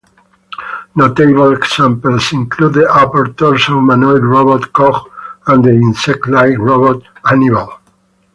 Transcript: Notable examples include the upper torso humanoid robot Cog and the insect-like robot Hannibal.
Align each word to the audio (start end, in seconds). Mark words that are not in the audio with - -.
Notable 0.95 1.53
examples 1.53 2.33
include 2.33 2.73
the 2.73 2.91
upper 2.91 3.31
torso 3.33 3.73
humanoid 3.73 4.23
robot 4.23 4.73
Cog 4.73 5.11
and 5.45 5.63
the 5.63 5.69
insect-like 5.73 6.57
robot 6.57 7.03
Hannibal. 7.23 7.71